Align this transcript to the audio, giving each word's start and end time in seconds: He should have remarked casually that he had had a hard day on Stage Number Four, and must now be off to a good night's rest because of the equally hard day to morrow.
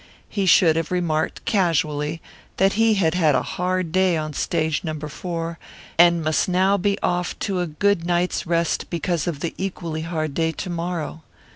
He 0.29 0.47
should 0.47 0.77
have 0.77 0.89
remarked 0.89 1.45
casually 1.45 2.21
that 2.57 2.73
he 2.73 2.95
had 2.95 3.13
had 3.13 3.35
a 3.35 3.43
hard 3.43 3.91
day 3.91 4.17
on 4.17 4.33
Stage 4.33 4.83
Number 4.83 5.07
Four, 5.07 5.59
and 5.95 6.23
must 6.23 6.49
now 6.49 6.75
be 6.75 6.97
off 7.03 7.37
to 7.41 7.59
a 7.59 7.67
good 7.67 8.03
night's 8.03 8.47
rest 8.47 8.89
because 8.89 9.27
of 9.27 9.41
the 9.41 9.53
equally 9.59 10.01
hard 10.01 10.33
day 10.33 10.53
to 10.53 10.69
morrow. 10.71 11.21